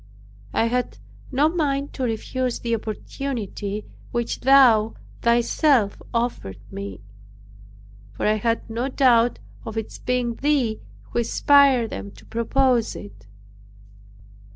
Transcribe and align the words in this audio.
I 0.51 0.65
had 0.65 0.97
no 1.31 1.47
mind 1.47 1.93
to 1.93 2.03
refuse 2.03 2.57
the 2.59 2.73
opportunity 2.73 3.85
which 4.09 4.39
Thou 4.39 4.95
thyself 5.21 6.01
offered 6.11 6.57
me; 6.71 7.01
for 8.11 8.25
I 8.25 8.37
had 8.37 8.67
no 8.67 8.89
doubt 8.89 9.37
of 9.63 9.77
its 9.77 9.99
being 9.99 10.37
Thee 10.37 10.79
who 11.11 11.19
inspired 11.19 11.91
them 11.91 12.09
to 12.13 12.25
propose 12.25 12.95
it. 12.95 13.27